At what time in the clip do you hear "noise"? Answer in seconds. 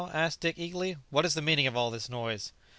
2.09-2.53